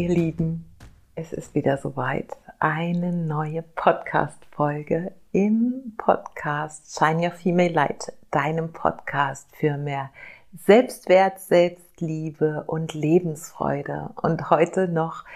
[0.00, 0.64] Ihr Lieben,
[1.14, 2.34] es ist wieder soweit.
[2.58, 10.10] Eine neue Podcast-Folge im Podcast Shine Your Female Light, deinem Podcast für mehr
[10.56, 14.08] Selbstwert, Selbstliebe und Lebensfreude.
[14.16, 15.26] Und heute noch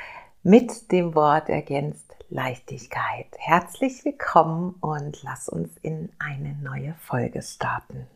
[0.42, 3.26] mit dem Wort ergänzt Leichtigkeit.
[3.36, 8.06] Herzlich willkommen und lass uns in eine neue Folge starten.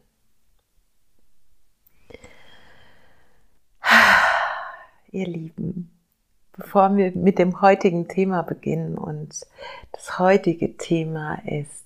[5.10, 5.97] Ihr Lieben,
[6.58, 9.46] bevor wir mit dem heutigen Thema beginnen und
[9.92, 11.84] das heutige Thema ist,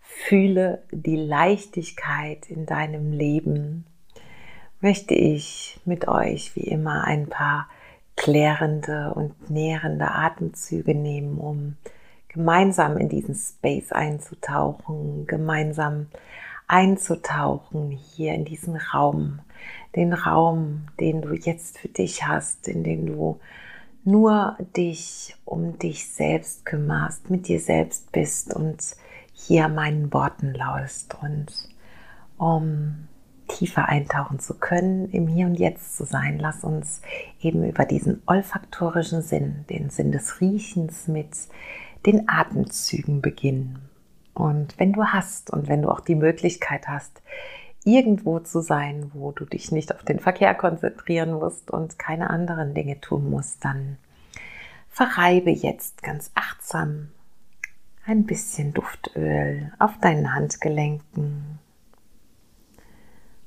[0.00, 3.86] fühle die Leichtigkeit in deinem Leben,
[4.80, 7.68] möchte ich mit euch wie immer ein paar
[8.14, 11.76] klärende und nährende Atemzüge nehmen, um
[12.28, 16.08] gemeinsam in diesen Space einzutauchen, gemeinsam
[16.66, 19.38] einzutauchen hier in diesen Raum,
[19.96, 23.40] den Raum, den du jetzt für dich hast, in dem du
[24.08, 28.82] nur dich um dich selbst kümmerst, mit dir selbst bist und
[29.32, 31.46] hier meinen Worten laust und
[32.38, 33.08] um
[33.48, 37.02] tiefer eintauchen zu können, im Hier und Jetzt zu sein, lass uns
[37.40, 41.30] eben über diesen olfaktorischen Sinn, den Sinn des Riechens mit
[42.06, 43.88] den Atemzügen beginnen.
[44.34, 47.22] Und wenn du hast und wenn du auch die Möglichkeit hast,
[47.84, 52.74] irgendwo zu sein, wo du dich nicht auf den Verkehr konzentrieren musst und keine anderen
[52.74, 53.98] Dinge tun musst, dann
[54.88, 57.10] verreibe jetzt ganz achtsam
[58.04, 61.58] ein bisschen Duftöl auf deinen Handgelenken.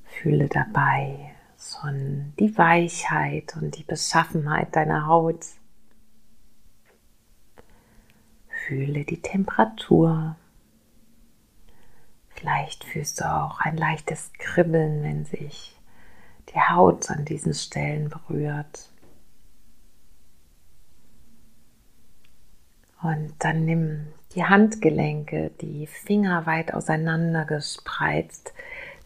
[0.03, 5.45] Fühle dabei schon die Weichheit und die Beschaffenheit deiner Haut.
[8.67, 10.35] Fühle die Temperatur.
[12.41, 15.77] Vielleicht fühlst du auch ein leichtes Kribbeln, wenn sich
[16.49, 18.89] die Haut an diesen Stellen berührt.
[23.03, 28.53] Und dann nimm die Handgelenke, die Finger weit auseinander gespreizt,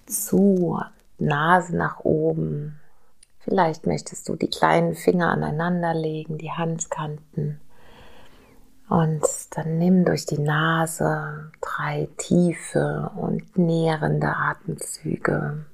[0.05, 0.81] zu,
[1.17, 2.79] Nase nach oben.
[3.39, 7.59] Vielleicht möchtest du die kleinen Finger aneinander legen, die Handkanten.
[8.87, 15.65] Und dann nimm durch die Nase drei tiefe und nährende Atemzüge.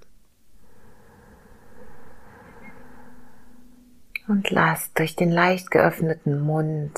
[4.28, 6.94] Und lass durch den leicht geöffneten Mund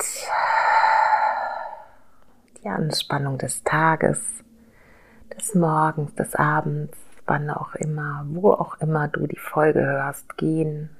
[2.62, 4.20] die Anspannung des Tages,
[5.36, 10.90] des Morgens, des Abends, wann auch immer, wo auch immer du die Folge hörst, gehen.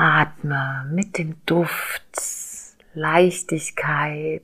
[0.00, 2.02] Atme mit dem Duft
[2.94, 4.42] Leichtigkeit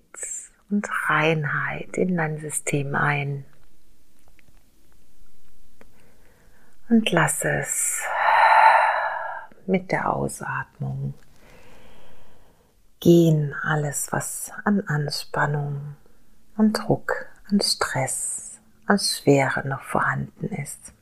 [0.69, 3.47] und Reinheit in dein System ein.
[6.91, 8.03] Und lass es
[9.67, 11.15] mit der Ausatmung
[13.01, 15.97] gehen, alles, was an Anspannung,
[16.57, 20.93] an Druck, an Stress, an Schwere noch vorhanden ist.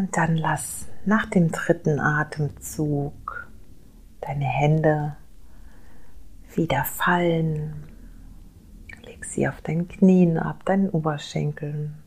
[0.00, 3.50] Und dann lass nach dem dritten Atemzug
[4.22, 5.14] deine Hände
[6.54, 7.86] wieder fallen.
[9.02, 12.02] Leg sie auf deinen Knien ab, deinen Oberschenkeln.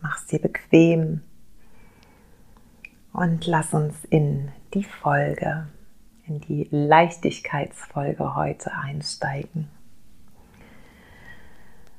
[0.00, 1.22] Mach sie bequem.
[3.12, 5.68] Und lass uns in die Folge,
[6.26, 9.68] in die Leichtigkeitsfolge heute einsteigen.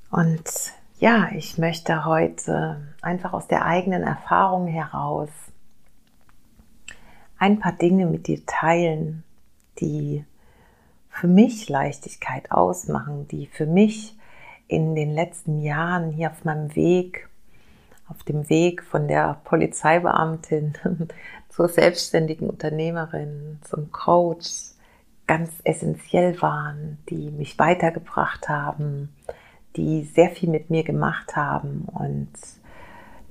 [0.10, 5.30] Und ja, ich möchte heute einfach aus der eigenen Erfahrung heraus
[7.40, 9.24] ein paar Dinge mit dir teilen,
[9.80, 10.24] die
[11.10, 14.16] für mich Leichtigkeit ausmachen, die für mich
[14.68, 17.28] in den letzten Jahren hier auf meinem Weg,
[18.08, 20.74] auf dem Weg von der Polizeibeamtin
[21.50, 24.76] zur selbstständigen Unternehmerin, zum Coach
[25.26, 29.10] ganz essentiell waren, die mich weitergebracht haben,
[29.76, 31.88] die sehr viel mit mir gemacht haben.
[31.94, 32.32] Und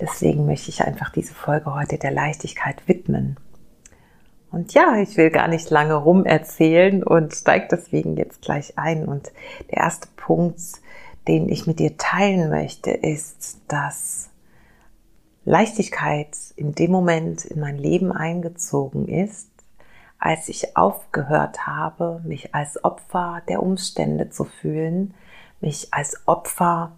[0.00, 3.37] deswegen möchte ich einfach diese Folge heute der Leichtigkeit widmen.
[4.50, 9.06] Und ja, ich will gar nicht lange rum erzählen und steige deswegen jetzt gleich ein.
[9.06, 9.31] Und
[9.70, 10.60] der erste Punkt,
[11.28, 14.31] den ich mit dir teilen möchte, ist, dass
[15.44, 19.48] Leichtigkeit in dem Moment in mein Leben eingezogen ist,
[20.19, 25.14] als ich aufgehört habe, mich als Opfer der Umstände zu fühlen,
[25.60, 26.92] mich als Opfer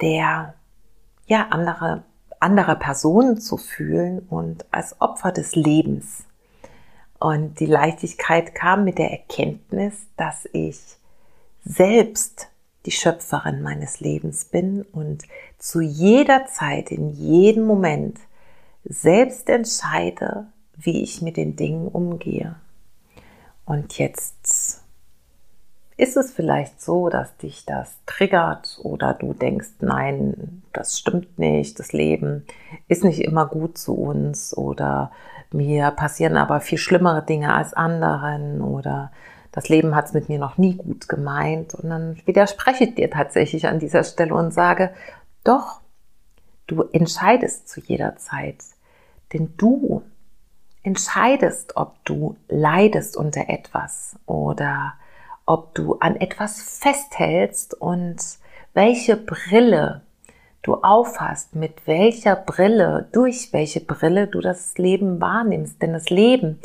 [0.00, 0.54] der
[1.26, 2.04] ja andere
[2.38, 6.24] anderer Personen zu fühlen und als Opfer des Lebens.
[7.18, 10.78] Und die Leichtigkeit kam mit der Erkenntnis, dass ich
[11.64, 12.48] selbst
[12.84, 15.24] die Schöpferin meines Lebens bin und
[15.58, 18.18] zu jeder Zeit, in jedem Moment
[18.84, 20.46] selbst entscheide,
[20.76, 22.56] wie ich mit den Dingen umgehe.
[23.64, 24.84] Und jetzt
[25.96, 31.78] ist es vielleicht so, dass dich das triggert oder du denkst, nein, das stimmt nicht,
[31.78, 32.44] das Leben
[32.86, 35.10] ist nicht immer gut zu uns oder
[35.52, 39.10] mir passieren aber viel schlimmere Dinge als anderen oder
[39.52, 41.74] das Leben hat es mit mir noch nie gut gemeint.
[41.74, 44.92] Und dann widerspreche ich dir tatsächlich an dieser Stelle und sage,
[45.44, 45.80] doch,
[46.66, 48.58] du entscheidest zu jeder Zeit.
[49.32, 50.02] Denn du
[50.82, 54.92] entscheidest, ob du leidest unter etwas oder
[55.46, 58.16] ob du an etwas festhältst und
[58.74, 60.02] welche Brille
[60.62, 65.80] du aufhast, mit welcher Brille, durch welche Brille du das Leben wahrnimmst.
[65.80, 66.58] Denn das Leben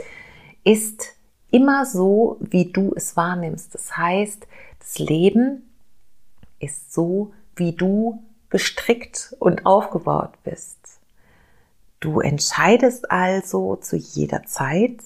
[0.63, 1.15] ist
[1.51, 3.73] immer so, wie du es wahrnimmst.
[3.75, 4.47] Das heißt,
[4.79, 5.69] das Leben
[6.59, 10.79] ist so, wie du gestrickt und aufgebaut bist.
[11.99, 14.97] Du entscheidest also zu jeder Zeit,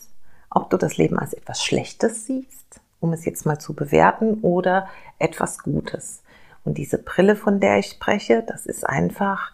[0.50, 2.66] ob du das Leben als etwas Schlechtes siehst
[3.06, 4.88] um es jetzt mal zu bewerten, oder
[5.20, 6.24] etwas Gutes.
[6.66, 9.52] Und diese Brille, von der ich spreche, das ist einfach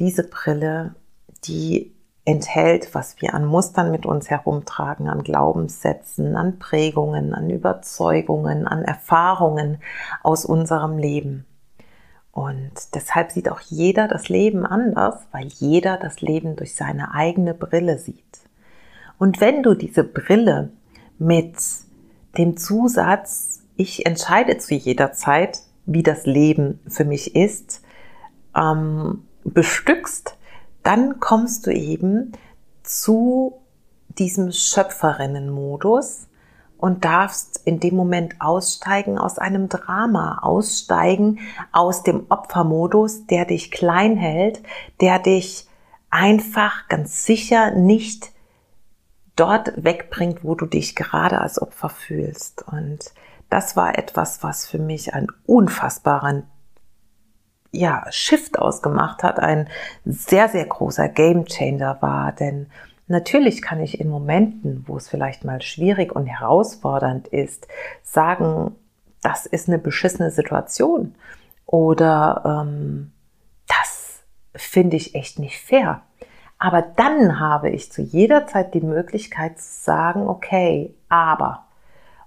[0.00, 0.94] diese Brille,
[1.44, 8.66] die enthält, was wir an Mustern mit uns herumtragen, an Glaubenssätzen, an Prägungen, an Überzeugungen,
[8.66, 9.78] an Erfahrungen
[10.22, 11.44] aus unserem Leben.
[12.32, 17.52] Und deshalb sieht auch jeder das Leben anders, weil jeder das Leben durch seine eigene
[17.54, 18.40] Brille sieht.
[19.18, 20.70] Und wenn du diese Brille
[21.18, 21.56] mit
[22.38, 27.82] dem Zusatz, ich entscheide zu jeder Zeit, wie das Leben für mich ist,
[28.56, 30.36] ähm, bestückst,
[30.82, 32.32] dann kommst du eben
[32.82, 33.60] zu
[34.08, 36.28] diesem Schöpferinnenmodus
[36.78, 41.40] und darfst in dem Moment aussteigen aus einem Drama, aussteigen
[41.72, 44.62] aus dem Opfermodus, der dich klein hält,
[45.00, 45.66] der dich
[46.10, 48.33] einfach ganz sicher nicht
[49.36, 52.66] dort wegbringt, wo du dich gerade als Opfer fühlst.
[52.66, 53.12] Und
[53.50, 56.44] das war etwas, was für mich einen unfassbaren
[57.72, 59.68] ja, Shift ausgemacht hat, ein
[60.04, 62.68] sehr, sehr großer Game Changer war, denn
[63.06, 67.68] Natürlich kann ich in Momenten, wo es vielleicht mal schwierig und herausfordernd ist,
[68.02, 68.74] sagen,
[69.20, 71.14] das ist eine beschissene Situation
[71.66, 73.12] oder ähm,
[73.66, 74.22] das
[74.54, 76.02] finde ich echt nicht fair.
[76.64, 81.66] Aber dann habe ich zu jeder Zeit die Möglichkeit zu sagen, okay, aber.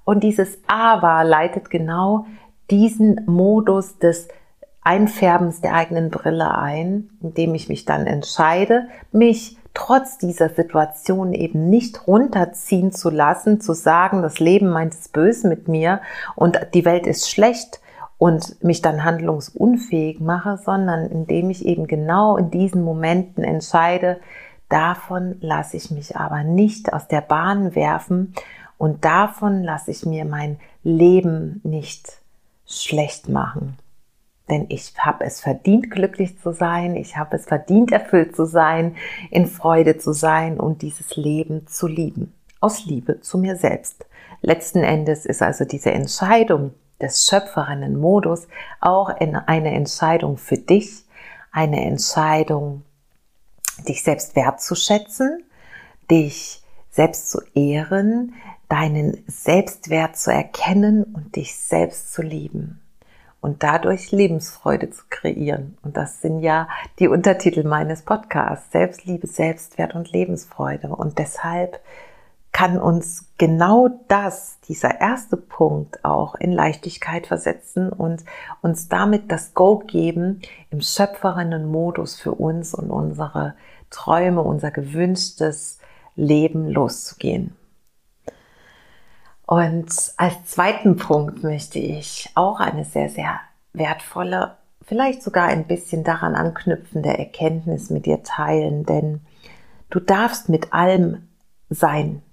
[0.05, 2.27] Und dieses aber leitet genau
[2.69, 4.27] diesen Modus des
[4.83, 11.71] Einfärbens der eigenen Brille ein, indem ich mich dann entscheide, mich trotz dieser Situation eben
[11.71, 15.99] nicht runterziehen zu lassen, zu sagen, das Leben meint es böse mit mir
[16.35, 17.81] und die Welt ist schlecht,
[18.17, 24.19] und mich dann handlungsunfähig mache, sondern indem ich eben genau in diesen Momenten entscheide,
[24.69, 28.33] davon lasse ich mich aber nicht aus der Bahn werfen
[28.77, 32.19] und davon lasse ich mir mein Leben nicht
[32.65, 33.77] schlecht machen.
[34.49, 38.95] Denn ich habe es verdient, glücklich zu sein, ich habe es verdient, erfüllt zu sein,
[39.30, 42.33] in Freude zu sein und dieses Leben zu lieben.
[42.61, 44.06] Aus Liebe zu mir selbst.
[44.42, 48.47] Letzten Endes ist also diese Entscheidung, des Schöpferinnen-Modus
[48.80, 51.06] auch in eine Entscheidung für dich,
[51.51, 52.83] eine Entscheidung,
[53.87, 55.44] dich selbst wertzuschätzen,
[56.09, 58.33] dich selbst zu ehren,
[58.69, 62.81] deinen Selbstwert zu erkennen und dich selbst zu lieben
[63.39, 65.77] und dadurch Lebensfreude zu kreieren.
[65.83, 66.68] Und das sind ja
[66.99, 70.89] die Untertitel meines Podcasts, Selbstliebe, Selbstwert und Lebensfreude.
[70.89, 71.80] Und deshalb
[72.51, 78.23] kann uns genau das, dieser erste Punkt auch in Leichtigkeit versetzen und
[78.61, 83.54] uns damit das Go geben, im Schöpferinnen-Modus für uns und unsere
[83.89, 85.80] Träume, unser gewünschtes
[86.16, 87.56] Leben loszugehen.
[89.45, 93.39] Und als zweiten Punkt möchte ich auch eine sehr, sehr
[93.71, 99.21] wertvolle, vielleicht sogar ein bisschen daran anknüpfende Erkenntnis mit dir teilen, denn
[99.89, 101.30] du darfst mit allem
[101.69, 102.23] sein,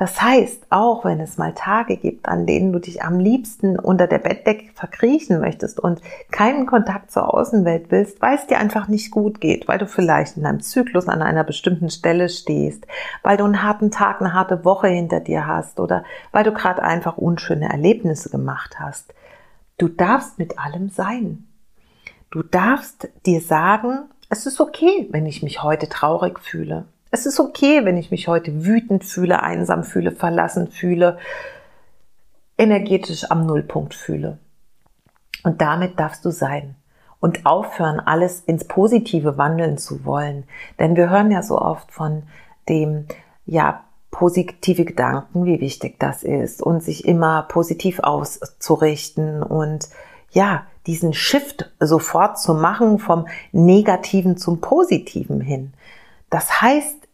[0.00, 4.06] das heißt, auch wenn es mal Tage gibt, an denen du dich am liebsten unter
[4.06, 9.10] der Bettdecke verkriechen möchtest und keinen Kontakt zur Außenwelt willst, weil es dir einfach nicht
[9.10, 12.86] gut geht, weil du vielleicht in deinem Zyklus an einer bestimmten Stelle stehst,
[13.22, 16.02] weil du einen harten Tag, eine harte Woche hinter dir hast oder
[16.32, 19.12] weil du gerade einfach unschöne Erlebnisse gemacht hast.
[19.76, 21.46] Du darfst mit allem sein.
[22.30, 26.86] Du darfst dir sagen, es ist okay, wenn ich mich heute traurig fühle.
[27.10, 31.18] Es ist okay, wenn ich mich heute wütend fühle, einsam fühle, verlassen fühle,
[32.56, 34.38] energetisch am Nullpunkt fühle.
[35.42, 36.76] Und damit darfst du sein.
[37.20, 40.44] und aufhören, alles ins Positive wandeln zu wollen.
[40.78, 42.22] Denn wir hören ja so oft von
[42.68, 43.06] dem,
[43.46, 49.88] ja, positive Gedanken, wie wichtig das ist und sich immer positiv auszurichten und
[50.30, 55.72] ja, diesen Shift sofort zu machen vom Negativen zum Positiven hin.
[56.30, 57.08] Das heißt,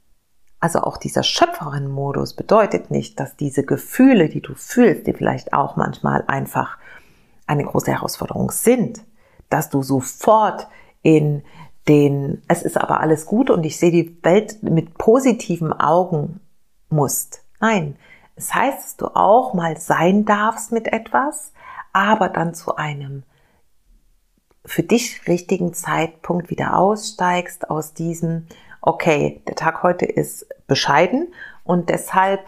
[0.61, 5.76] also auch dieser Schöpferin-Modus bedeutet nicht, dass diese Gefühle, die du fühlst, die vielleicht auch
[5.76, 6.78] manchmal einfach
[7.46, 9.00] eine große Herausforderung sind,
[9.49, 10.66] dass du sofort
[11.02, 11.42] in
[11.88, 16.40] den, es ist aber alles gut und ich sehe die Welt mit positiven Augen
[16.88, 17.44] musst.
[17.61, 17.96] Nein,
[18.35, 21.52] es heißt, dass du auch mal sein darfst mit etwas,
[21.92, 23.23] aber dann zu einem
[24.64, 28.49] für dich richtigen Zeitpunkt wieder aussteigst aus diesem,
[28.86, 32.40] okay, der Tag heute ist bescheiden und deshalb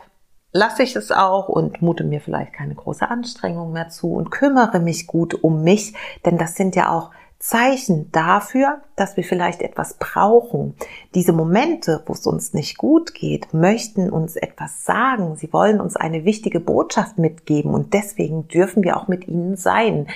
[0.52, 4.78] lasse ich es auch und mute mir vielleicht keine große Anstrengung mehr zu und kümmere
[4.78, 9.94] mich gut um mich, denn das sind ja auch Zeichen dafür, dass wir vielleicht etwas
[9.94, 10.74] brauchen.
[11.14, 15.36] Diese Momente, wo es uns nicht gut geht, möchten uns etwas sagen.
[15.36, 20.08] Sie wollen uns eine wichtige Botschaft mitgeben und deswegen dürfen wir auch mit ihnen sein.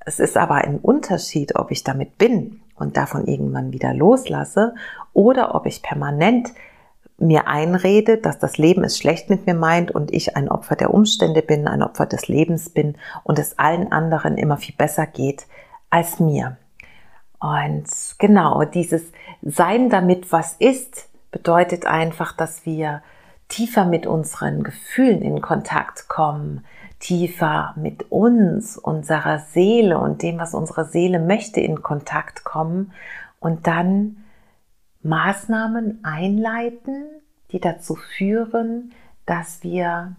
[0.00, 4.74] Es ist aber ein Unterschied, ob ich damit bin und davon irgendwann wieder loslasse
[5.12, 6.48] oder ob ich permanent
[7.18, 10.94] mir einrede, dass das Leben es schlecht mit mir meint und ich ein Opfer der
[10.94, 15.46] Umstände bin, ein Opfer des Lebens bin und es allen anderen immer viel besser geht
[15.90, 16.56] als mir.
[17.40, 17.86] Und
[18.18, 19.02] genau, dieses
[19.42, 23.02] Sein damit, was ist, bedeutet einfach, dass wir
[23.48, 26.64] tiefer mit unseren Gefühlen in Kontakt kommen,
[27.00, 32.92] tiefer mit uns, unserer Seele und dem, was unsere Seele möchte, in Kontakt kommen
[33.40, 34.24] und dann
[35.02, 37.04] Maßnahmen einleiten,
[37.52, 38.92] die dazu führen,
[39.26, 40.16] dass wir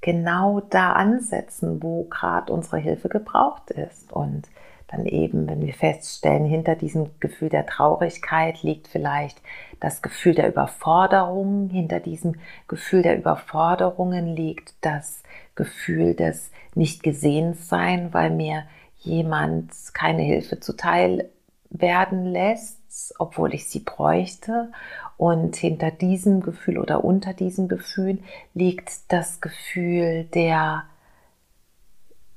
[0.00, 4.12] genau da ansetzen, wo gerade unsere Hilfe gebraucht ist.
[4.12, 4.48] Und
[4.88, 9.40] dann eben, wenn wir feststellen, hinter diesem Gefühl der Traurigkeit liegt vielleicht
[9.80, 12.36] das Gefühl der Überforderung, hinter diesem
[12.68, 15.22] Gefühl der Überforderungen liegt das
[15.54, 18.64] Gefühl des Nicht-Gesehens-Sein, weil mir
[18.98, 21.30] jemand keine Hilfe zuteil
[21.70, 24.70] werden lässt, obwohl ich sie bräuchte.
[25.16, 28.18] Und hinter diesem Gefühl oder unter diesem Gefühl
[28.54, 30.84] liegt das Gefühl der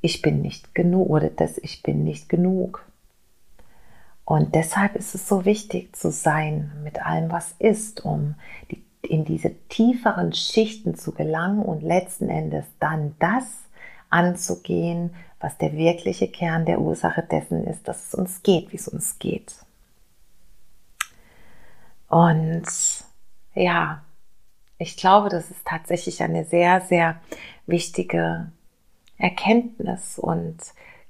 [0.02, 2.86] Ich bin nicht genug oder das Ich bin nicht genug.
[4.26, 8.36] Und deshalb ist es so wichtig zu sein mit allem, was ist, um
[8.70, 13.46] die, in diese tieferen Schichten zu gelangen und letzten Endes dann das
[14.10, 18.88] anzugehen, was der wirkliche Kern der Ursache dessen ist, dass es uns geht, wie es
[18.88, 19.56] uns geht.
[22.10, 22.66] Und
[23.54, 24.02] ja,
[24.78, 27.20] ich glaube, das ist tatsächlich eine sehr, sehr
[27.66, 28.52] wichtige
[29.18, 30.58] Erkenntnis und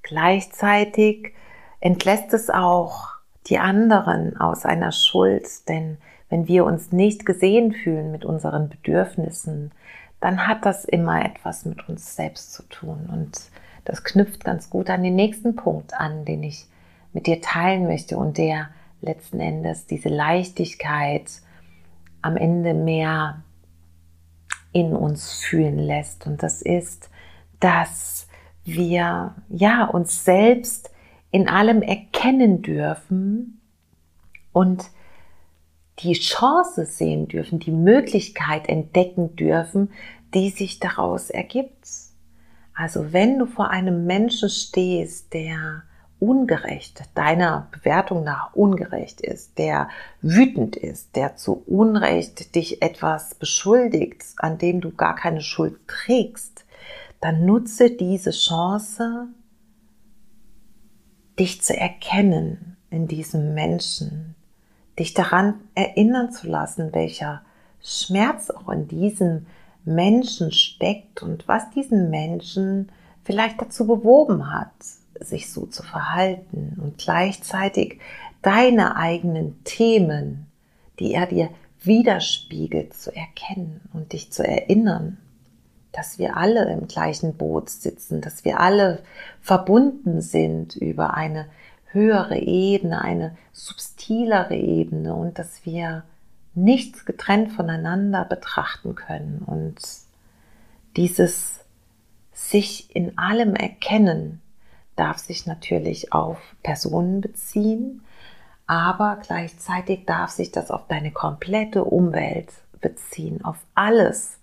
[0.01, 1.34] gleichzeitig
[1.80, 3.10] entlässt es auch
[3.48, 5.98] die anderen aus einer Schuld, denn
[6.29, 9.72] wenn wir uns nicht gesehen fühlen mit unseren Bedürfnissen,
[10.19, 13.10] dann hat das immer etwas mit uns selbst zu tun.
[13.12, 13.39] Und
[13.86, 16.65] das knüpft ganz gut an den nächsten Punkt an, den ich
[17.13, 18.69] mit dir teilen möchte und der
[19.01, 21.31] letzten Endes diese Leichtigkeit
[22.22, 23.43] am Ende mehr
[24.72, 26.27] in uns fühlen lässt.
[26.27, 27.10] Und das ist,
[27.60, 28.27] dass
[28.63, 30.91] wir ja uns selbst
[31.31, 33.62] in allem erkennen dürfen
[34.51, 34.89] und
[36.00, 39.92] die Chance sehen dürfen, die Möglichkeit entdecken dürfen,
[40.34, 41.88] die sich daraus ergibt.
[42.74, 45.84] Also wenn du vor einem Menschen stehst, der
[46.20, 49.89] ungerecht, deiner Bewertung nach ungerecht ist, der
[50.22, 56.66] wütend ist, der zu Unrecht dich etwas beschuldigt, an dem du gar keine Schuld trägst,
[57.22, 59.27] dann nutze diese Chance,
[61.39, 64.36] dich zu erkennen in diesem Menschen,
[65.00, 67.42] dich daran erinnern zu lassen, welcher
[67.82, 69.46] Schmerz auch in diesem
[69.86, 72.92] Menschen steckt und was diesen Menschen
[73.24, 74.72] vielleicht dazu bewoben hat,
[75.20, 78.00] sich so zu verhalten und gleichzeitig
[78.42, 80.48] deine eigenen Themen,
[81.00, 81.50] die er dir
[81.82, 85.18] widerspiegelt, zu erkennen und dich zu erinnern,
[85.92, 89.04] dass wir alle im gleichen Boot sitzen, dass wir alle
[89.42, 91.48] verbunden sind über eine
[91.91, 96.03] höhere Ebene, eine subtilere Ebene und dass wir
[96.53, 99.75] nichts getrennt voneinander betrachten können und
[100.96, 101.60] dieses
[102.34, 104.41] sich in allem erkennen
[104.96, 108.01] darf sich natürlich auf Personen beziehen,
[108.65, 112.51] aber gleichzeitig darf sich das auf deine komplette Umwelt
[112.82, 114.37] beziehen, auf alles,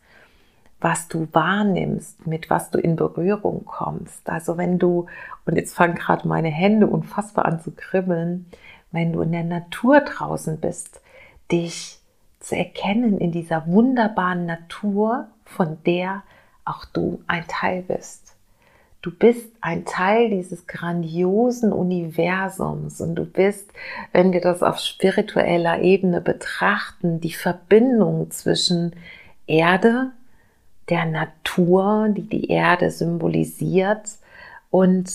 [0.84, 4.28] was du wahrnimmst, mit was du in Berührung kommst.
[4.28, 5.06] Also wenn du,
[5.46, 8.44] und jetzt fangen gerade meine Hände unfassbar an zu kribbeln,
[8.92, 11.00] wenn du in der Natur draußen bist,
[11.50, 12.00] dich
[12.38, 16.22] zu erkennen in dieser wunderbaren Natur, von der
[16.66, 18.36] auch du ein Teil bist.
[19.00, 23.70] Du bist ein Teil dieses grandiosen Universums und du bist,
[24.12, 28.94] wenn wir das auf spiritueller Ebene betrachten, die Verbindung zwischen
[29.46, 30.12] Erde,
[30.88, 34.08] der Natur, die die Erde symbolisiert
[34.70, 35.10] und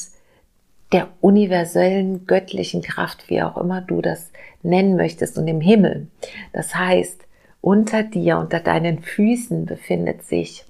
[0.91, 4.31] der universellen göttlichen Kraft, wie auch immer du das
[4.63, 6.07] nennen möchtest, und im Himmel.
[6.51, 7.21] Das heißt,
[7.61, 10.65] unter dir, unter deinen Füßen befindet sich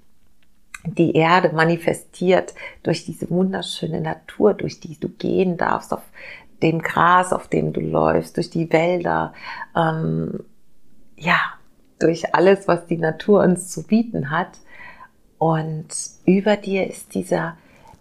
[0.86, 2.54] die Erde manifestiert
[2.84, 6.04] durch diese wunderschöne Natur, durch die du gehen darfst, auf
[6.62, 9.34] dem Gras, auf dem du läufst, durch die Wälder,
[9.76, 10.44] ähm,
[11.18, 11.40] ja,
[12.00, 14.60] durch alles, was die Natur uns zu bieten hat.
[15.40, 15.88] Und
[16.26, 17.58] über dir ist dieser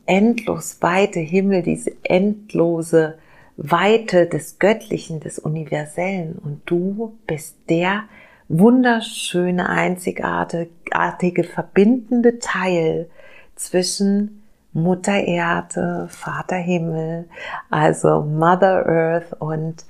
[0.06, 3.16] endlos weite Himmel, diese endlose
[3.56, 6.36] Weite des Göttlichen, des Universellen.
[6.36, 8.04] Und du bist der
[8.48, 13.08] wunderschöne, einzigartige, verbindende Teil
[13.54, 14.42] zwischen
[14.72, 17.28] Mutter Erde, Vater Himmel,
[17.70, 19.84] also Mother Earth und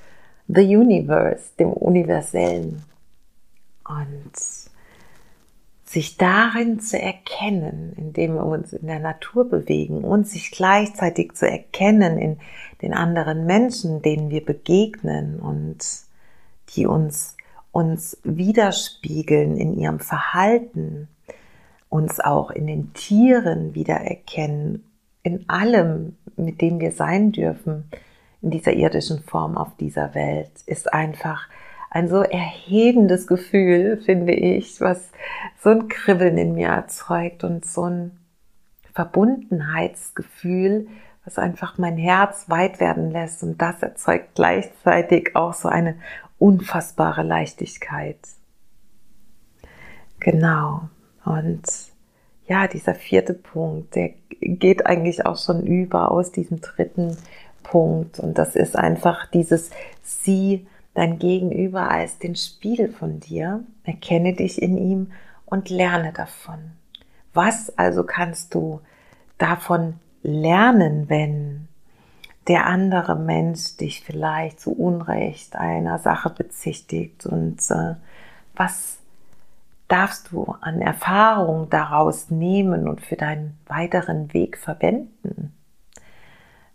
[0.49, 2.83] the Universe, dem Universellen.
[3.87, 4.33] Und
[5.89, 11.49] sich darin zu erkennen, indem wir uns in der Natur bewegen und sich gleichzeitig zu
[11.49, 12.39] erkennen in
[12.83, 15.79] den anderen Menschen, denen wir begegnen und
[16.71, 17.37] die uns,
[17.73, 21.09] uns widerspiegeln in ihrem Verhalten,
[21.89, 24.85] uns auch in den Tieren wiedererkennen,
[25.23, 27.91] in allem, mit dem wir sein dürfen,
[28.43, 31.49] in dieser irdischen Form auf dieser Welt, ist einfach
[31.91, 35.11] ein so erhebendes Gefühl, finde ich, was
[35.61, 38.19] so ein Kribbeln in mir erzeugt und so ein
[38.93, 40.89] Verbundenheitsgefühl,
[41.25, 45.97] was einfach mein Herz weit werden lässt und das erzeugt gleichzeitig auch so eine
[46.39, 48.19] unfassbare Leichtigkeit.
[50.21, 50.89] Genau.
[51.25, 51.63] Und
[52.47, 57.17] ja, dieser vierte Punkt, der geht eigentlich auch schon über aus diesem dritten
[57.63, 59.71] Punkt und das ist einfach dieses
[60.03, 60.67] Sie
[60.99, 65.13] dein Gegenüber als den Spiegel von dir, erkenne dich in ihm
[65.47, 66.73] und lerne davon.
[67.33, 68.81] Was also kannst du
[69.39, 71.69] davon lernen, wenn
[72.49, 77.95] der andere Mensch dich vielleicht zu Unrecht einer Sache bezichtigt und äh,
[78.57, 78.99] was
[79.87, 85.55] darfst du an Erfahrung daraus nehmen und für deinen weiteren Weg verwenden?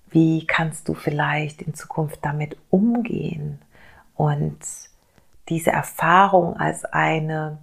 [0.09, 3.59] Wie kannst du vielleicht in Zukunft damit umgehen?
[4.15, 4.59] Und
[5.49, 7.59] diese Erfahrung als eine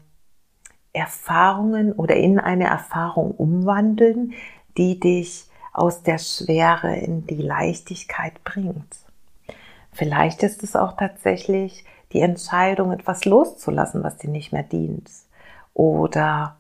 [0.93, 4.35] Erfahrungen oder in eine Erfahrung umwandeln,
[4.77, 8.97] die dich aus der Schwere in die Leichtigkeit bringt.
[9.93, 15.09] Vielleicht ist es auch tatsächlich die Entscheidung, etwas loszulassen, was dir nicht mehr dient.
[15.75, 16.57] Oder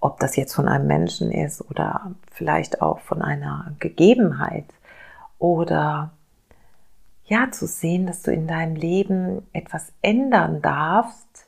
[0.00, 4.66] ob das jetzt von einem Menschen ist oder vielleicht auch von einer Gegebenheit
[5.38, 6.10] oder
[7.32, 11.46] ja, zu sehen, dass du in deinem Leben etwas ändern darfst,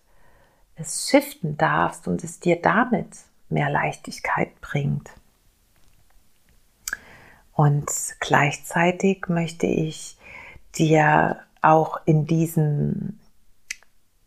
[0.77, 3.09] es shiften darfst und es dir damit
[3.51, 5.11] mehr Leichtigkeit bringt.
[7.53, 7.87] Und
[8.19, 10.17] gleichzeitig möchte ich
[10.75, 13.19] dir auch in diesem,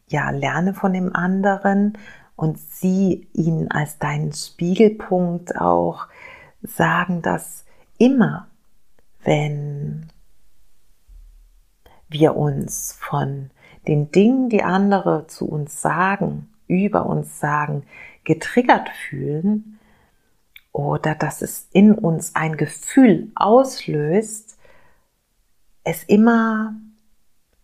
[0.09, 1.97] ja, lerne von dem anderen
[2.35, 6.05] und sieh ihn als deinen Spiegelpunkt auch
[6.61, 7.65] sagen, dass
[7.97, 8.45] immer,
[9.23, 10.11] wenn
[12.09, 13.51] wir uns von
[13.87, 17.83] den Dingen, die andere zu uns sagen, über uns sagen,
[18.23, 19.79] getriggert fühlen
[20.71, 24.57] oder dass es in uns ein Gefühl auslöst,
[25.83, 26.75] es immer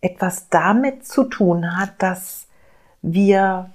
[0.00, 2.48] etwas damit zu tun hat, dass
[3.02, 3.70] wir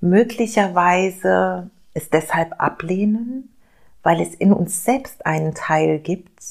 [0.00, 3.54] möglicherweise es deshalb ablehnen,
[4.02, 6.42] weil es in uns selbst einen Teil gibt,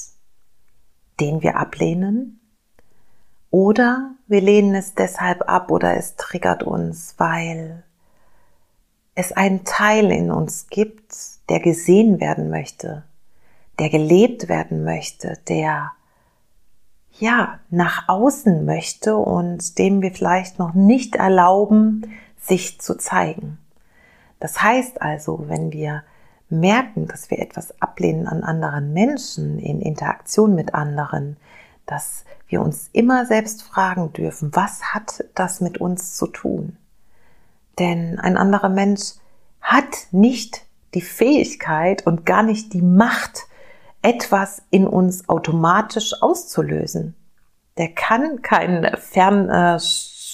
[1.19, 2.41] den wir ablehnen
[3.52, 7.84] oder wir lehnen es deshalb ab oder es triggert uns, weil
[9.14, 11.14] es einen Teil in uns gibt,
[11.50, 13.04] der gesehen werden möchte,
[13.78, 15.92] der gelebt werden möchte, der
[17.20, 23.58] ja nach außen möchte und dem wir vielleicht noch nicht erlauben, sich zu zeigen.
[24.40, 26.04] Das heißt also, wenn wir
[26.50, 31.38] merken, dass wir etwas ablehnen an anderen Menschen, in Interaktion mit anderen,
[31.92, 36.78] dass wir uns immer selbst fragen dürfen, was hat das mit uns zu tun?
[37.80, 39.16] Denn ein anderer Mensch
[39.60, 43.42] hat nicht die Fähigkeit und gar nicht die Macht,
[44.02, 47.16] etwas in uns automatisch auszulösen.
[47.78, 48.86] Der kann keinen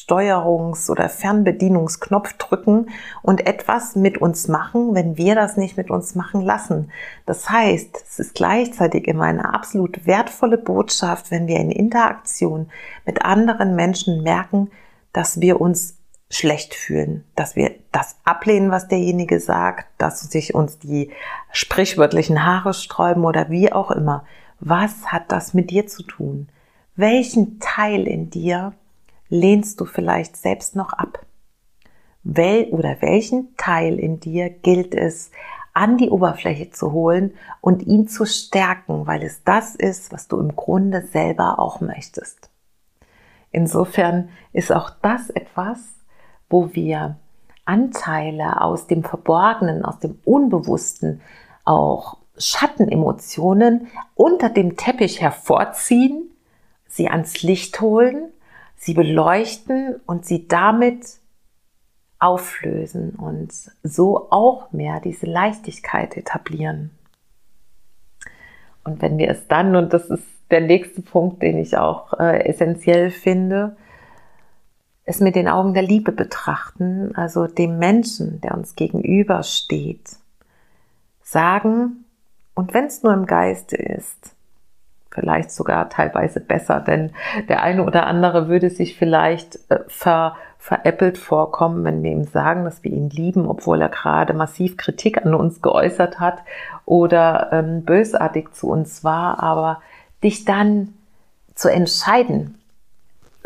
[0.08, 2.90] Fernsteuerungs- oder Fernbedienungsknopf drücken
[3.22, 6.92] und etwas mit uns machen, wenn wir das nicht mit uns machen lassen.
[7.26, 12.70] Das heißt, es ist gleichzeitig immer eine absolut wertvolle Botschaft, wenn wir in Interaktion
[13.06, 14.72] mit anderen Menschen merken,
[15.14, 15.98] dass wir uns
[16.30, 21.12] schlecht fühlen, dass wir das ablehnen, was derjenige sagt, dass sich uns die
[21.52, 24.26] sprichwörtlichen Haare sträuben oder wie auch immer.
[24.60, 26.50] Was hat das mit dir zu tun?
[26.96, 28.74] Welchen Teil in dir
[29.30, 31.26] lehnst du vielleicht selbst noch ab?
[32.24, 35.32] Wel oder welchen Teil in dir gilt es,
[35.74, 40.40] an die Oberfläche zu holen und ihn zu stärken, weil es das ist, was du
[40.40, 42.50] im Grunde selber auch möchtest.
[43.52, 45.80] Insofern ist auch das etwas,
[46.50, 47.18] wo wir
[47.66, 51.22] Anteile aus dem Verborgenen, aus dem Unbewussten,
[51.64, 56.32] auch Schattenemotionen unter dem Teppich hervorziehen,
[56.88, 58.32] sie ans Licht holen,
[58.78, 61.20] sie beleuchten und sie damit
[62.20, 63.52] auflösen und
[63.84, 66.92] so auch mehr diese Leichtigkeit etablieren.
[68.84, 72.46] Und wenn wir es dann, und das ist der nächste Punkt, den ich auch äh,
[72.46, 73.76] essentiell finde,
[75.04, 80.18] es mit den Augen der Liebe betrachten, also dem Menschen, der uns gegenübersteht,
[81.22, 82.06] sagen,
[82.56, 84.37] und wenn es nur im Geiste ist,
[85.20, 87.12] vielleicht sogar teilweise besser, denn
[87.50, 92.66] der eine oder andere würde sich vielleicht äh, ver, veräppelt vorkommen, wenn wir ihm sagen,
[92.66, 96.40] dass wir ihn lieben, obwohl er gerade massiv Kritik an uns geäußert hat
[96.86, 99.82] oder ähm, bösartig zu uns war, aber
[100.24, 100.94] dich dann
[101.56, 102.58] zu entscheiden,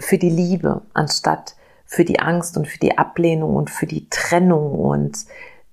[0.01, 1.55] für die Liebe, anstatt
[1.85, 5.25] für die Angst und für die Ablehnung und für die Trennung und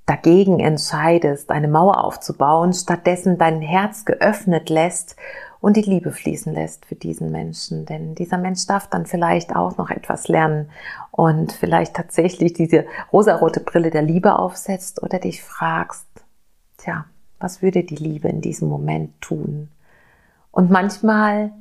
[0.07, 5.17] dagegen entscheidest, eine Mauer aufzubauen, stattdessen dein Herz geöffnet lässt
[5.61, 7.85] und die Liebe fließen lässt für diesen Menschen.
[7.87, 10.71] Denn dieser Mensch darf dann vielleicht auch noch etwas lernen
[11.11, 16.07] und vielleicht tatsächlich diese rosarote Brille der Liebe aufsetzt oder dich fragst,
[16.77, 17.07] tja,
[17.39, 19.69] was würde die Liebe in diesem Moment tun?
[20.51, 21.53] Und manchmal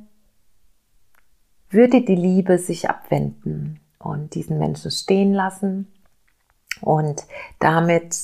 [1.70, 5.92] würde die Liebe sich abwenden und diesen Menschen stehen lassen
[6.80, 7.24] und
[7.58, 8.16] damit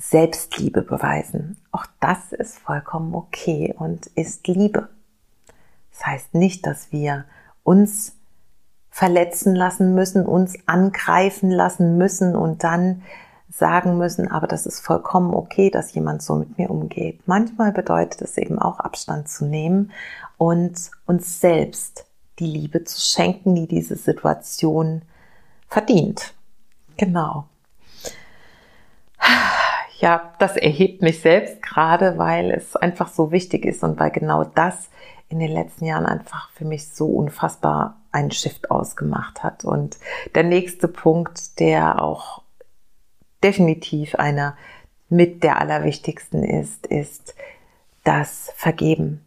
[0.00, 1.56] Selbstliebe beweisen.
[1.72, 4.88] Auch das ist vollkommen okay und ist Liebe.
[5.90, 7.24] Das heißt nicht, dass wir
[7.64, 8.14] uns
[8.90, 13.02] verletzen lassen müssen, uns angreifen lassen müssen und dann
[13.50, 17.20] sagen müssen, aber das ist vollkommen okay, dass jemand so mit mir umgeht.
[17.26, 19.90] Manchmal bedeutet es eben auch Abstand zu nehmen
[20.36, 22.06] und uns selbst
[22.38, 25.02] die Liebe zu schenken, die diese Situation
[25.68, 26.34] verdient.
[26.96, 27.46] Genau.
[29.98, 34.44] Ja, das erhebt mich selbst gerade, weil es einfach so wichtig ist und weil genau
[34.44, 34.90] das
[35.28, 39.64] in den letzten Jahren einfach für mich so unfassbar einen Shift ausgemacht hat.
[39.64, 39.98] Und
[40.36, 42.42] der nächste Punkt, der auch
[43.42, 44.56] definitiv einer
[45.08, 47.34] mit der allerwichtigsten ist, ist
[48.04, 49.24] das Vergeben.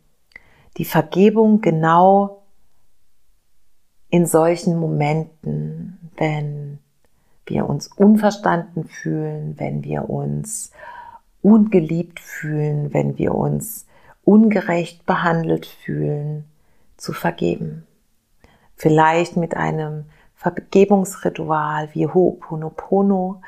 [0.77, 2.43] Die Vergebung genau
[4.09, 6.79] in solchen Momenten, wenn
[7.51, 10.71] wir uns unverstanden fühlen, wenn wir uns
[11.41, 13.85] ungeliebt fühlen, wenn wir uns
[14.23, 16.45] ungerecht behandelt fühlen,
[16.97, 17.85] zu vergeben.
[18.75, 23.41] Vielleicht mit einem Vergebungsritual wie Ho'oponopono,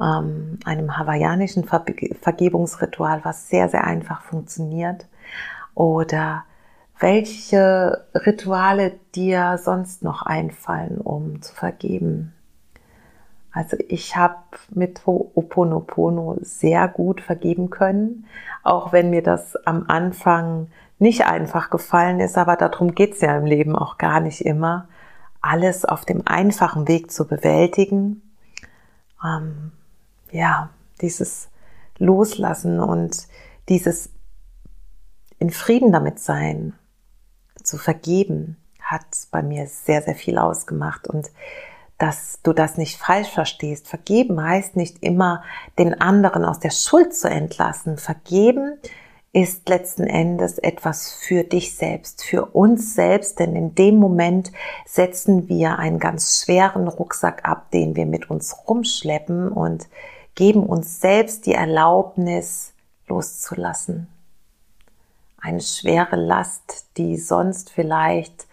[0.00, 5.06] ähm, einem hawaiianischen Vergebungsritual, was sehr, sehr einfach funktioniert.
[5.74, 6.44] Oder
[6.98, 12.32] welche Rituale dir sonst noch einfallen, um zu vergeben.
[13.52, 14.36] Also ich habe
[14.70, 18.26] mit Ho'oponopono sehr gut vergeben können,
[18.62, 23.44] auch wenn mir das am Anfang nicht einfach gefallen ist, aber darum geht's ja im
[23.44, 24.88] Leben auch gar nicht immer,
[25.42, 28.22] alles auf dem einfachen Weg zu bewältigen.
[29.22, 29.72] Ähm,
[30.30, 31.50] ja, dieses
[31.98, 33.26] Loslassen und
[33.68, 34.10] dieses
[35.38, 36.72] in Frieden damit sein,
[37.62, 41.30] zu vergeben, hat bei mir sehr, sehr viel ausgemacht und
[42.02, 43.86] dass du das nicht falsch verstehst.
[43.86, 45.44] Vergeben heißt nicht immer,
[45.78, 47.96] den anderen aus der Schuld zu entlassen.
[47.96, 48.76] Vergeben
[49.32, 54.50] ist letzten Endes etwas für dich selbst, für uns selbst, denn in dem Moment
[54.84, 59.86] setzen wir einen ganz schweren Rucksack ab, den wir mit uns rumschleppen und
[60.34, 62.72] geben uns selbst die Erlaubnis
[63.06, 64.08] loszulassen
[65.42, 68.46] eine schwere Last, die sonst vielleicht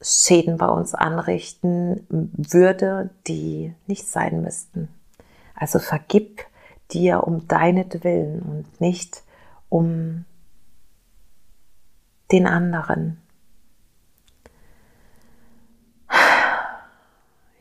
[0.00, 4.88] Schäden bei uns anrichten würde, die nicht sein müssten.
[5.54, 6.44] Also vergib
[6.92, 9.22] dir um deinetwillen und nicht
[9.68, 10.24] um
[12.30, 13.20] den anderen.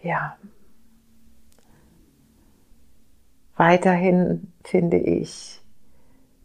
[0.05, 0.37] Ja.
[3.55, 5.61] Weiterhin finde ich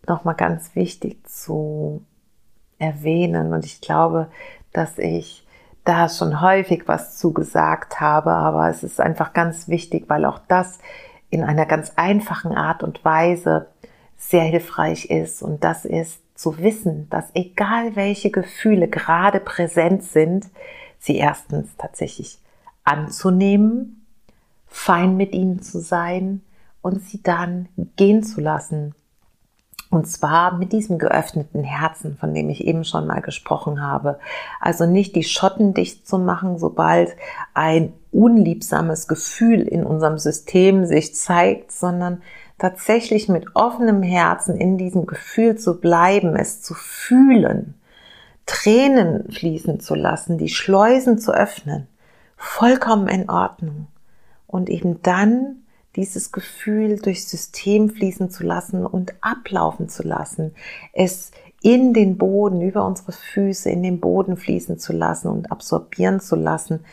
[0.07, 2.03] nochmal ganz wichtig zu
[2.79, 4.31] erwähnen und ich glaube,
[4.72, 5.46] dass ich
[5.85, 10.79] da schon häufig was zugesagt habe, aber es ist einfach ganz wichtig, weil auch das
[11.31, 13.69] in einer ganz einfachen Art und Weise
[14.16, 15.43] sehr hilfreich ist.
[15.43, 20.47] Und das ist zu wissen, dass egal welche Gefühle gerade präsent sind,
[20.99, 22.38] sie erstens tatsächlich
[22.85, 24.07] anzunehmen,
[24.66, 26.43] fein mit ihnen zu sein
[26.83, 28.95] und sie dann gehen zu lassen.
[29.90, 34.20] Und zwar mit diesem geöffneten Herzen, von dem ich eben schon mal gesprochen habe.
[34.61, 37.16] Also nicht die Schotten dicht zu machen, sobald
[37.55, 42.22] ein unliebsames Gefühl in unserem System sich zeigt, sondern
[42.59, 47.74] tatsächlich mit offenem Herzen in diesem Gefühl zu bleiben, es zu fühlen,
[48.46, 51.88] Tränen fließen zu lassen, die Schleusen zu öffnen,
[52.37, 53.88] vollkommen in Ordnung.
[54.46, 55.62] Und eben dann
[55.96, 60.55] dieses Gefühl durchs System fließen zu lassen und ablaufen zu lassen,
[60.92, 66.20] es in den Boden, über unsere Füße, in den Boden fließen zu lassen und absorbieren
[66.20, 66.85] zu lassen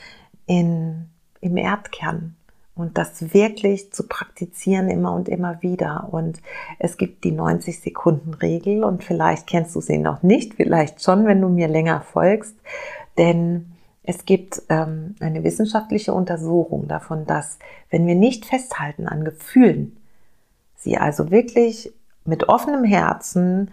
[0.45, 2.35] in, im Erdkern.
[2.75, 6.09] Und das wirklich zu praktizieren immer und immer wieder.
[6.11, 6.41] Und
[6.77, 11.25] es gibt die 90 Sekunden Regel und vielleicht kennst du sie noch nicht, vielleicht schon,
[11.25, 12.55] wenn du mir länger folgst.
[13.17, 13.76] Denn
[14.07, 19.97] es gibt ähm, eine wissenschaftliche Untersuchung davon, dass wenn wir nicht festhalten an Gefühlen,
[20.75, 21.91] sie also wirklich
[22.23, 23.69] mit offenem Herzen,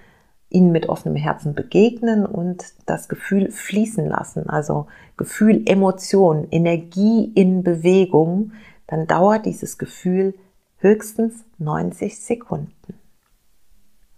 [0.51, 7.63] ihnen mit offenem Herzen begegnen und das Gefühl fließen lassen, also Gefühl, Emotion, Energie in
[7.63, 8.53] Bewegung,
[8.89, 10.35] dann dauert dieses Gefühl
[10.79, 12.99] höchstens 90 Sekunden.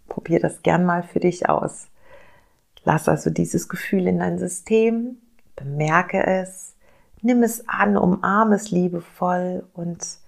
[0.08, 1.88] Probier das gern mal für dich aus.
[2.84, 5.18] Lass also dieses Gefühl in dein System,
[5.56, 6.74] bemerke es,
[7.22, 10.18] nimm es an, umarme es liebevoll und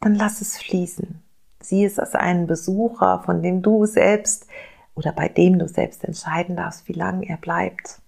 [0.00, 1.22] dann lass es fließen.
[1.60, 4.46] Sieh es als einen Besucher, von dem du selbst
[4.94, 8.00] oder bei dem du selbst entscheiden darfst, wie lange er bleibt.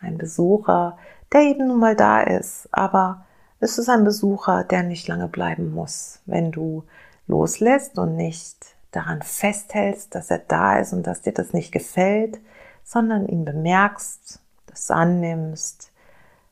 [0.00, 0.98] Ein Besucher,
[1.32, 3.24] der eben nun mal da ist, aber
[3.58, 6.20] es ist ein Besucher, der nicht lange bleiben muss.
[6.26, 6.84] Wenn du
[7.26, 12.40] loslässt und nicht daran festhältst, dass er da ist und dass dir das nicht gefällt,
[12.84, 15.89] sondern ihn bemerkst, das annimmst,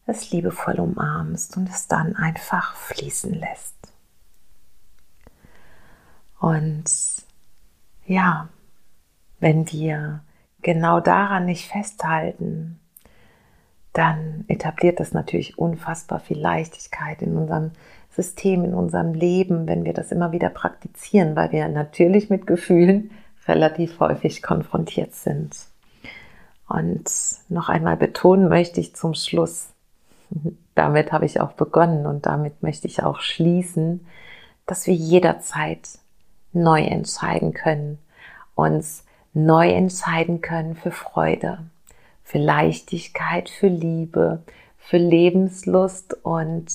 [0.09, 3.77] es liebevoll umarmst und es dann einfach fließen lässt.
[6.40, 6.85] Und
[8.07, 8.49] ja,
[9.40, 10.21] wenn wir
[10.62, 12.81] genau daran nicht festhalten,
[13.92, 17.73] dann etabliert das natürlich unfassbar viel Leichtigkeit in unserem
[18.11, 23.11] System, in unserem Leben, wenn wir das immer wieder praktizieren, weil wir natürlich mit Gefühlen
[23.47, 25.57] relativ häufig konfrontiert sind.
[26.68, 27.11] Und
[27.49, 29.71] noch einmal betonen möchte ich zum Schluss,
[30.75, 34.07] damit habe ich auch begonnen und damit möchte ich auch schließen,
[34.67, 35.88] dass wir jederzeit
[36.53, 37.99] neu entscheiden können,
[38.55, 41.59] uns neu entscheiden können für Freude,
[42.23, 44.43] für Leichtigkeit, für Liebe,
[44.77, 46.67] für Lebenslust und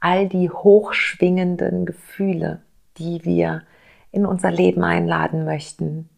[0.00, 2.62] all die hochschwingenden Gefühle,
[2.98, 3.62] die wir
[4.10, 6.08] in unser Leben einladen möchten.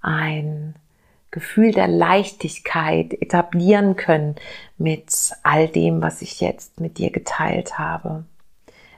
[0.00, 0.74] Ein
[1.34, 4.36] Gefühl der Leichtigkeit etablieren können
[4.78, 8.24] mit all dem, was ich jetzt mit dir geteilt habe.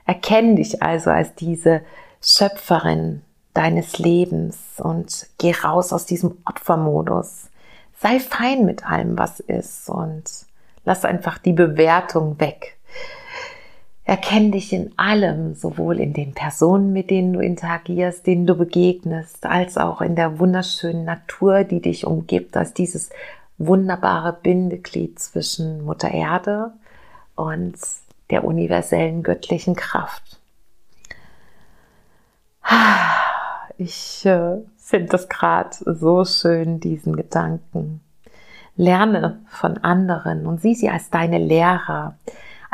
[0.05, 1.81] Erkenn dich also als diese
[2.21, 3.23] Schöpferin
[3.55, 7.49] deines Lebens und geh raus aus diesem Opfermodus.
[7.99, 10.25] Sei fein mit allem, was ist und
[10.85, 12.76] lass einfach die Bewertung weg.
[14.07, 19.45] Erkenn dich in allem, sowohl in den Personen, mit denen du interagierst, denen du begegnest,
[19.45, 23.09] als auch in der wunderschönen Natur, die dich umgibt, als dieses
[23.57, 26.71] wunderbare Bindeglied zwischen Mutter Erde
[27.35, 27.75] und
[28.29, 30.39] der universellen göttlichen Kraft.
[33.77, 37.99] Ich äh, finde das gerade so schön, diesen Gedanken.
[38.77, 42.15] Lerne von anderen und sieh sie als deine Lehrer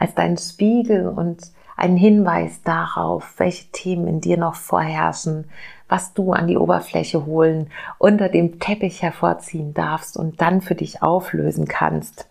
[0.04, 5.50] als dein Spiegel und ein Hinweis darauf, welche Themen in dir noch vorherrschen,
[5.88, 11.02] was du an die Oberfläche holen, unter dem Teppich hervorziehen darfst und dann für dich
[11.02, 12.28] auflösen kannst.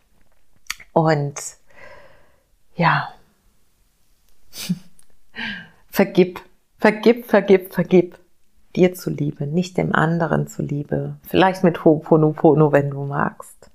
[0.93, 1.41] Und
[2.77, 3.09] ja,
[5.89, 6.43] vergib,
[6.77, 8.19] vergib, vergib, vergib
[8.77, 11.17] dir zuliebe, nicht dem anderen zuliebe.
[11.23, 13.71] Vielleicht mit Ho'oponopono, wenn du magst.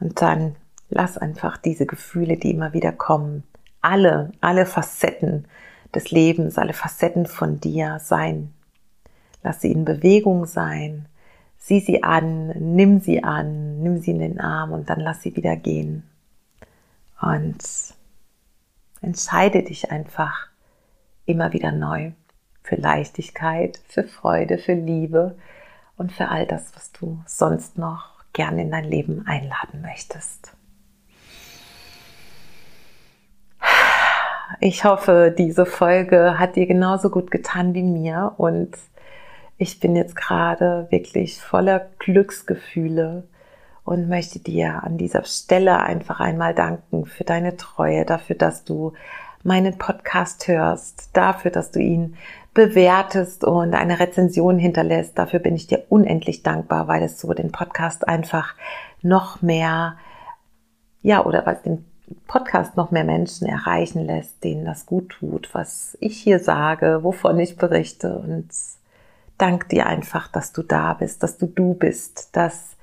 [0.00, 0.56] Und dann
[0.88, 3.44] Lass einfach diese Gefühle, die immer wieder kommen,
[3.80, 5.46] alle, alle Facetten
[5.94, 8.52] des Lebens, alle Facetten von dir sein.
[9.42, 11.06] Lass sie in Bewegung sein.
[11.58, 15.36] Sieh sie an, nimm sie an, nimm sie in den Arm und dann lass sie
[15.36, 16.04] wieder gehen.
[17.20, 17.58] Und
[19.00, 20.48] entscheide dich einfach
[21.26, 22.12] immer wieder neu
[22.62, 25.36] für Leichtigkeit, für Freude, für Liebe
[25.96, 30.53] und für all das, was du sonst noch gerne in dein Leben einladen möchtest.
[34.60, 38.76] Ich hoffe, diese Folge hat dir genauso gut getan wie mir und
[39.58, 43.24] ich bin jetzt gerade wirklich voller Glücksgefühle
[43.84, 48.92] und möchte dir an dieser Stelle einfach einmal danken für deine Treue, dafür, dass du
[49.42, 52.16] meinen Podcast hörst, dafür, dass du ihn
[52.54, 55.18] bewertest und eine Rezension hinterlässt.
[55.18, 58.54] Dafür bin ich dir unendlich dankbar, weil es so den Podcast einfach
[59.02, 59.96] noch mehr,
[61.02, 61.84] ja, oder was den
[62.26, 67.38] Podcast noch mehr Menschen erreichen lässt, denen das gut tut, was ich hier sage, wovon
[67.38, 68.18] ich berichte.
[68.18, 68.48] Und
[69.38, 72.76] dank dir einfach, dass du da bist, dass du du bist, dass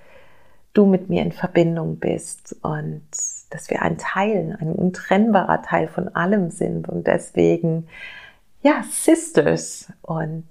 [0.73, 3.03] du mit mir in Verbindung bist und
[3.49, 6.87] dass wir ein Teil, ein untrennbarer Teil von allem sind.
[6.87, 7.87] Und deswegen,
[8.61, 9.91] ja, Sisters.
[10.01, 10.45] Und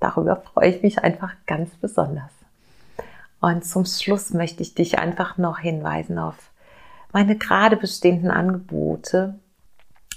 [0.00, 2.30] darüber freue ich mich einfach ganz besonders.
[3.40, 6.50] Und zum Schluss möchte ich dich einfach noch hinweisen auf
[7.16, 9.38] meine gerade bestehenden Angebote.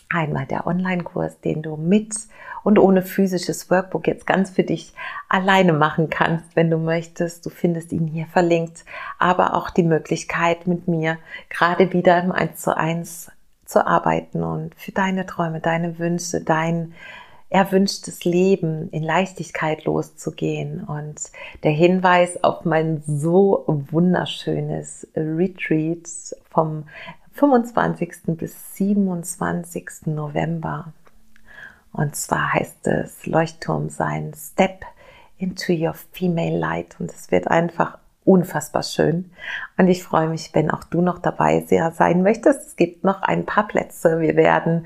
[0.10, 2.14] Einmal der Online-Kurs, den du mit
[2.66, 4.94] und ohne physisches Workbook jetzt ganz für dich
[5.30, 7.46] alleine machen kannst, wenn du möchtest.
[7.46, 8.84] Du findest ihn hier verlinkt,
[9.18, 13.32] aber auch die Möglichkeit mit mir gerade wieder im 1 zu 1
[13.64, 16.94] zu arbeiten und für deine Träume, deine Wünsche, dein
[17.50, 20.84] erwünschtes Leben in Leichtigkeit loszugehen.
[20.84, 21.32] Und
[21.64, 26.08] der Hinweis auf mein so wunderschönes Retreat
[26.50, 26.86] vom
[27.34, 28.38] 25.
[28.38, 30.08] bis 27.
[30.08, 30.94] November.
[31.92, 34.86] Und zwar heißt es Leuchtturm sein, Step
[35.38, 37.00] into your female light.
[37.00, 39.32] Und es wird einfach unfassbar schön.
[39.78, 42.68] Und ich freue mich, wenn auch du noch dabei sein möchtest.
[42.68, 44.20] Es gibt noch ein paar Plätze.
[44.20, 44.86] Wir werden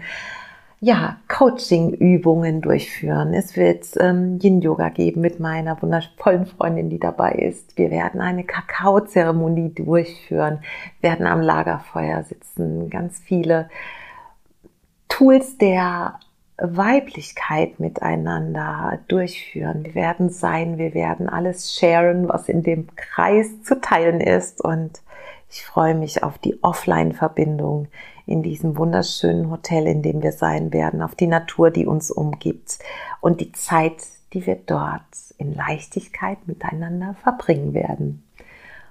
[0.83, 3.33] ja, Coaching-Übungen durchführen.
[3.33, 7.77] Es wird ähm, Yin-Yoga geben mit meiner wundervollen Freundin, die dabei ist.
[7.77, 10.59] Wir werden eine Kakaozeremonie durchführen,
[10.99, 13.69] werden am Lagerfeuer sitzen, ganz viele
[15.07, 16.19] Tools der
[16.57, 19.85] Weiblichkeit miteinander durchführen.
[19.85, 25.01] Wir werden sein, wir werden alles sharen, was in dem Kreis zu teilen ist und
[25.53, 27.87] ich freue mich auf die Offline-Verbindung
[28.25, 32.79] in diesem wunderschönen Hotel, in dem wir sein werden, auf die Natur, die uns umgibt
[33.21, 33.97] und die Zeit,
[34.33, 35.03] die wir dort
[35.37, 38.23] in Leichtigkeit miteinander verbringen werden.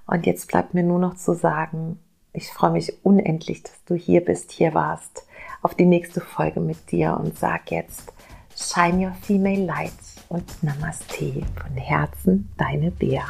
[0.06, 1.98] Und jetzt bleibt mir nur noch zu sagen,
[2.32, 5.26] ich freue mich unendlich, dass du hier bist, hier warst,
[5.62, 8.12] auf die nächste Folge mit dir und sag jetzt,
[8.54, 9.92] Shine Your Female Light
[10.28, 13.24] und Namaste von Herzen, deine Bea.